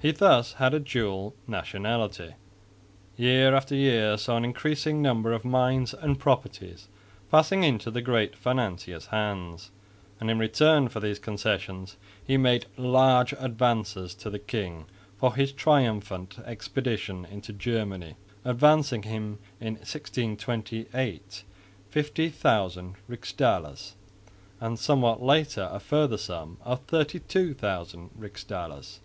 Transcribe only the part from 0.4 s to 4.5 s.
had a dual nationality. Year after year saw an